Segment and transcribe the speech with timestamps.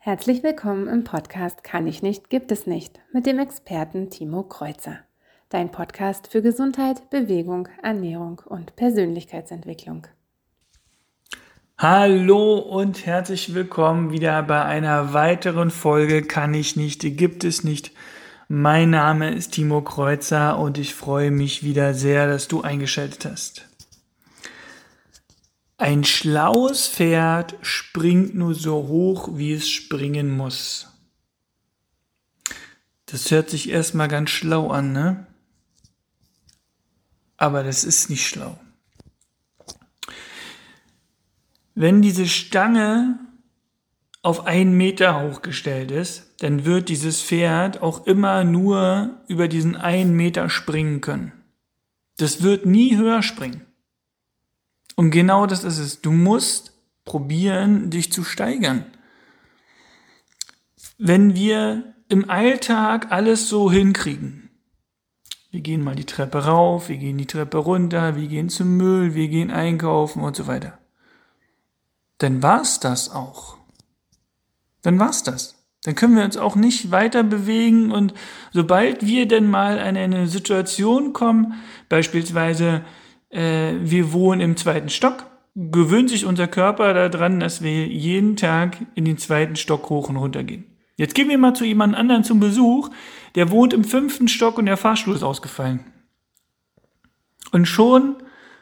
[0.00, 5.00] Herzlich willkommen im Podcast Kann ich nicht, gibt es nicht mit dem Experten Timo Kreuzer.
[5.48, 10.06] Dein Podcast für Gesundheit, Bewegung, Ernährung und Persönlichkeitsentwicklung.
[11.76, 17.90] Hallo und herzlich willkommen wieder bei einer weiteren Folge Kann ich nicht, gibt es nicht.
[18.46, 23.67] Mein Name ist Timo Kreuzer und ich freue mich wieder sehr, dass du eingeschaltet hast.
[25.80, 30.88] Ein schlaues Pferd springt nur so hoch, wie es springen muss.
[33.06, 35.26] Das hört sich erstmal ganz schlau an, ne?
[37.36, 38.58] Aber das ist nicht schlau.
[41.76, 43.20] Wenn diese Stange
[44.20, 50.16] auf einen Meter hochgestellt ist, dann wird dieses Pferd auch immer nur über diesen einen
[50.16, 51.30] Meter springen können.
[52.16, 53.67] Das wird nie höher springen.
[54.98, 56.00] Und genau das ist es.
[56.00, 56.72] Du musst
[57.04, 58.84] probieren, dich zu steigern.
[60.98, 64.50] Wenn wir im Alltag alles so hinkriegen,
[65.52, 69.14] wir gehen mal die Treppe rauf, wir gehen die Treppe runter, wir gehen zum Müll,
[69.14, 70.78] wir gehen einkaufen und so weiter.
[72.18, 73.56] Dann war's das auch.
[74.82, 75.64] Dann war's das.
[75.84, 78.14] Dann können wir uns auch nicht weiter bewegen und
[78.52, 81.54] sobald wir denn mal in eine Situation kommen,
[81.88, 82.84] beispielsweise
[83.30, 88.78] äh, wir wohnen im zweiten Stock, gewöhnt sich unser Körper daran, dass wir jeden Tag
[88.94, 90.64] in den zweiten Stock hoch und runter gehen.
[90.96, 92.90] Jetzt gehen wir mal zu jemand anderen zum Besuch,
[93.34, 95.84] der wohnt im fünften Stock und der Fahrstuhl ist ausgefallen.
[97.52, 98.16] Und schon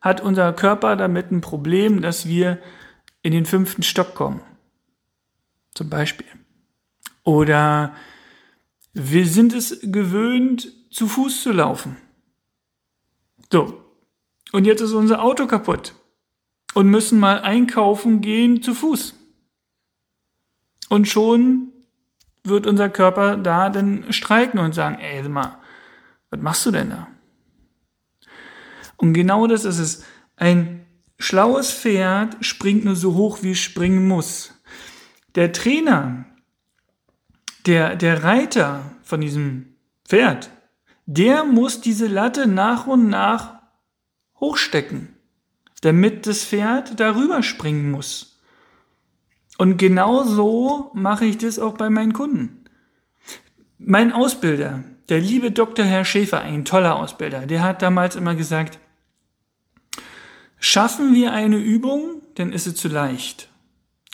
[0.00, 2.58] hat unser Körper damit ein Problem, dass wir
[3.22, 4.40] in den fünften Stock kommen.
[5.74, 6.26] Zum Beispiel.
[7.24, 7.94] Oder
[8.92, 11.96] wir sind es gewöhnt, zu Fuß zu laufen.
[13.52, 13.82] So,
[14.52, 15.94] und jetzt ist unser Auto kaputt
[16.74, 19.14] und müssen mal einkaufen gehen zu Fuß.
[20.88, 21.72] Und schon
[22.42, 25.58] wird unser Körper da dann streiken und sagen, ey, mal,
[26.30, 27.08] was machst du denn da?
[28.96, 30.04] Und genau das ist es.
[30.36, 30.86] Ein
[31.18, 34.54] schlaues Pferd springt nur so hoch, wie es springen muss.
[35.34, 36.24] Der Trainer,
[37.66, 40.50] der, der Reiter von diesem Pferd,
[41.06, 43.59] der muss diese Latte nach und nach
[44.40, 45.08] hochstecken,
[45.82, 48.38] damit das Pferd darüber springen muss.
[49.58, 52.64] Und genau so mache ich das auch bei meinen Kunden.
[53.78, 55.84] Mein Ausbilder, der liebe Dr.
[55.84, 58.78] Herr Schäfer, ein toller Ausbilder, der hat damals immer gesagt,
[60.58, 63.48] schaffen wir eine Übung, dann ist sie zu leicht.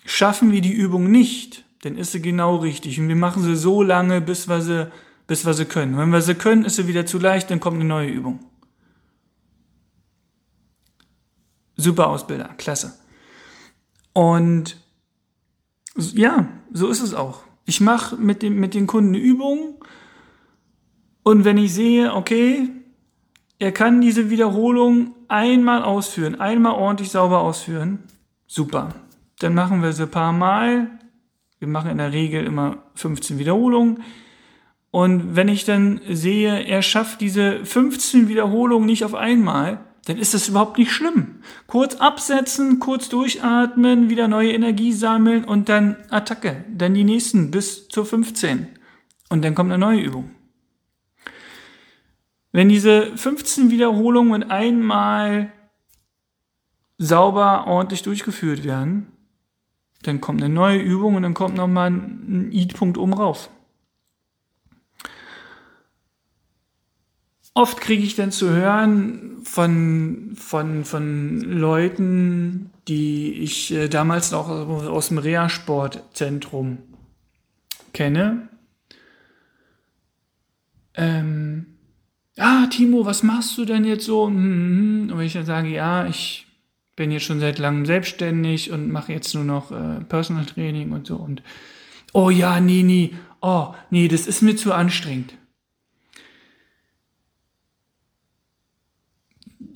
[0.05, 2.99] Schaffen wir die Übung nicht, dann ist sie genau richtig.
[2.99, 4.91] Und wir machen sie so lange, bis wir sie,
[5.27, 5.97] bis wir sie können.
[5.99, 8.41] Wenn wir sie können, ist sie wieder zu leicht, dann kommt eine neue Übung.
[11.77, 12.99] Super Ausbilder, klasse.
[14.13, 14.77] Und
[15.97, 17.43] ja, so ist es auch.
[17.65, 19.77] Ich mache mit, dem, mit den Kunden eine Übung
[21.23, 22.69] und wenn ich sehe, okay,
[23.59, 28.05] er kann diese Wiederholung einmal ausführen, einmal ordentlich sauber ausführen,
[28.47, 28.95] super.
[29.41, 30.89] Dann machen wir sie ein paar Mal.
[31.59, 34.03] Wir machen in der Regel immer 15 Wiederholungen.
[34.91, 40.35] Und wenn ich dann sehe, er schafft diese 15 Wiederholungen nicht auf einmal, dann ist
[40.35, 41.41] das überhaupt nicht schlimm.
[41.67, 46.65] Kurz absetzen, kurz durchatmen, wieder neue Energie sammeln und dann Attacke.
[46.73, 48.69] Dann die nächsten bis zur 15.
[49.29, 50.31] Und dann kommt eine neue Übung.
[52.53, 55.53] Wenn diese 15 Wiederholungen mit einmal
[56.99, 59.09] sauber, ordentlich durchgeführt werden,
[60.05, 63.51] dann kommt eine neue Übung und dann kommt nochmal ein I-Punkt oben rauf.
[67.57, 74.51] Oft kriege ich dann zu hören von, von, von Leuten, die ich äh, damals noch
[74.51, 76.77] aus dem Reha-Sportzentrum
[77.95, 78.51] kenne.
[80.97, 81.79] Ähm,
[82.37, 84.25] ah, Timo, was machst du denn jetzt so?
[84.25, 86.47] Und wenn ich dann sage, ja, ich
[86.95, 91.07] bin jetzt schon seit langem selbstständig und mache jetzt nur noch äh, Personal Training und
[91.07, 91.17] so.
[91.17, 91.43] Und
[92.13, 95.33] oh ja, nee, nee, oh, nee, das ist mir zu anstrengend.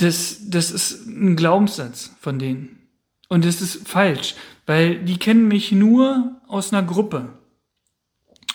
[0.02, 2.88] Das, das ist ein Glaubenssatz von denen.
[3.28, 4.34] Und das ist falsch,
[4.66, 7.38] weil die kennen mich nur aus einer Gruppe.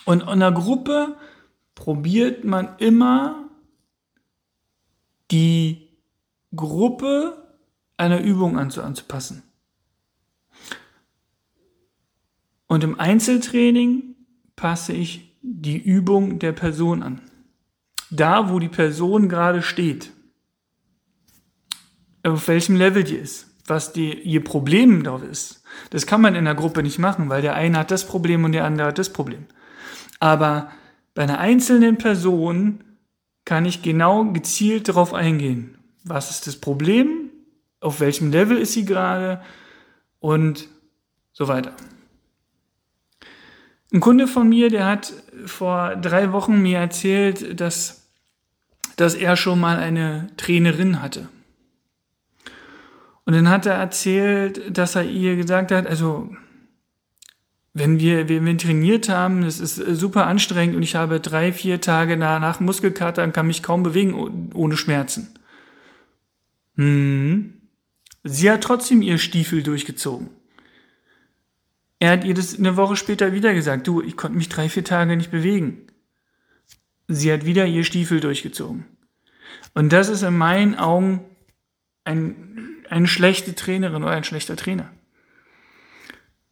[0.06, 1.16] Und in einer Gruppe
[1.76, 3.50] probiert man immer
[5.32, 5.88] die
[6.56, 7.48] Gruppe
[7.98, 9.44] einer Übung anzupassen.
[12.68, 14.16] Und im Einzeltraining
[14.56, 17.22] passe ich die Übung der Person an.
[18.10, 20.15] Da, wo die Person gerade steht
[22.26, 23.48] auf welchem Level die ist.
[23.68, 25.64] was die, ihr Problem drauf ist.
[25.90, 28.52] Das kann man in der Gruppe nicht machen, weil der eine hat das Problem und
[28.52, 29.46] der andere hat das Problem.
[30.20, 30.70] Aber
[31.16, 32.84] bei einer einzelnen Person
[33.44, 35.80] kann ich genau gezielt darauf eingehen.
[36.04, 37.32] Was ist das Problem?
[37.80, 39.42] Auf welchem Level ist sie gerade?
[40.20, 40.68] Und
[41.34, 41.74] so weiter.
[43.92, 45.14] Ein Kunde von mir, der hat
[45.46, 48.08] vor drei Wochen mir erzählt, dass,
[48.96, 51.30] dass er schon mal eine Trainerin hatte.
[53.26, 56.30] Und dann hat er erzählt, dass er ihr gesagt hat, also
[57.74, 61.82] wenn wir, wenn wir trainiert haben, das ist super anstrengend und ich habe drei, vier
[61.82, 65.34] Tage danach Muskelkater und kann mich kaum bewegen ohne Schmerzen.
[66.76, 67.54] Hm.
[68.24, 70.30] Sie hat trotzdem ihr Stiefel durchgezogen.
[72.00, 74.84] Er hat ihr das eine Woche später wieder gesagt, du, ich konnte mich drei, vier
[74.84, 75.88] Tage nicht bewegen.
[77.08, 78.86] Sie hat wieder ihr Stiefel durchgezogen.
[79.74, 81.26] Und das ist in meinen Augen
[82.04, 84.92] ein, eine schlechte Trainerin oder ein schlechter Trainer.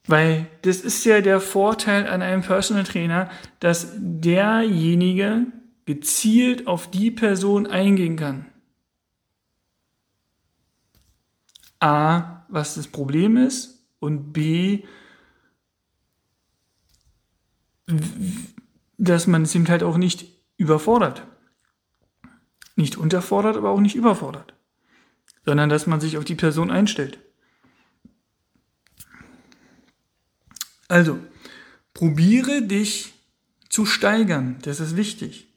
[0.06, 5.48] Weil das ist ja der Vorteil an einem Personal Trainer, dass derjenige
[5.86, 8.46] gezielt auf die Person eingehen kann.
[11.80, 14.84] A, was das Problem ist und B,
[18.98, 20.26] dass man es eben halt auch nicht
[20.58, 21.26] überfordert.
[22.76, 24.54] Nicht unterfordert, aber auch nicht überfordert.
[25.46, 27.20] Sondern dass man sich auf die Person einstellt.
[30.88, 31.20] Also,
[31.94, 33.14] probiere dich
[33.70, 34.58] zu steigern.
[34.62, 35.48] Das ist wichtig.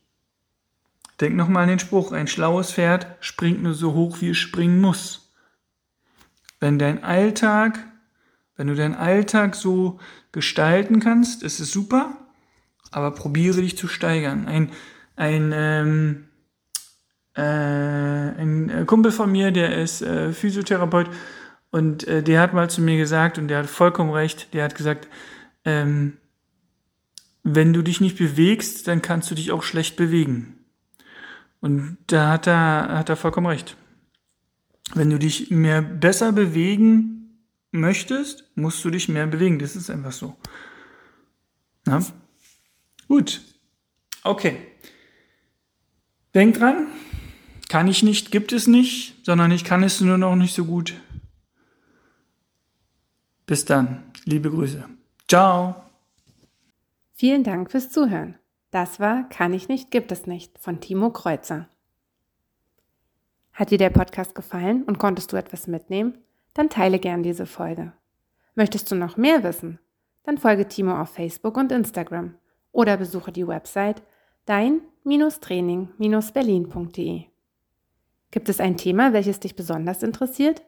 [1.21, 4.81] Denk nochmal an den Spruch, ein schlaues Pferd springt nur so hoch, wie es springen
[4.81, 5.33] muss.
[6.61, 7.79] Wenn dein Alltag,
[8.57, 9.99] wenn du deinen Alltag so
[10.33, 12.17] gestalten kannst, ist es super,
[12.91, 14.47] aber probiere dich zu steigern.
[14.47, 14.73] Ein,
[15.17, 16.29] ein, ähm,
[17.37, 21.11] äh, ein Kumpel von mir, der ist äh, Physiotherapeut
[21.71, 24.75] und äh, der hat mal zu mir gesagt, und der hat vollkommen recht, der hat
[24.75, 25.09] gesagt,
[25.65, 26.17] ähm,
[27.43, 30.59] wenn du dich nicht bewegst, dann kannst du dich auch schlecht bewegen.
[31.61, 33.77] Und da hat er, hat er vollkommen recht.
[34.95, 39.59] Wenn du dich mehr besser bewegen möchtest, musst du dich mehr bewegen.
[39.59, 40.37] Das ist einfach so.
[41.85, 42.01] Na?
[43.09, 43.43] Gut.
[44.23, 44.57] Okay.
[46.35, 46.89] Denk dran,
[47.69, 50.95] kann ich nicht, gibt es nicht, sondern ich kann es nur noch nicht so gut.
[53.47, 54.03] Bis dann.
[54.25, 54.85] Liebe Grüße.
[55.29, 55.77] Ciao.
[57.13, 58.37] Vielen Dank fürs Zuhören.
[58.71, 61.69] Das war Kann ich nicht, gibt es nicht von Timo Kreuzer.
[63.53, 66.19] Hat dir der Podcast gefallen und konntest du etwas mitnehmen?
[66.55, 67.93] Dann teile gern diese Folge.
[68.55, 69.79] Möchtest du noch mehr wissen?
[70.25, 72.35] Dann folge Timo auf Facebook und Instagram
[72.73, 74.03] oder besuche die Website
[74.45, 77.36] dein-training-berlin.de.
[78.31, 80.63] Gibt es ein Thema, welches dich besonders interessiert?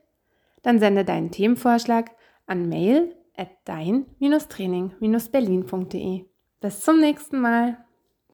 [0.62, 2.10] Dann sende deinen Themenvorschlag
[2.46, 6.25] an mail at dein-training-berlin.de.
[6.60, 7.84] Bis zum nächsten Mal.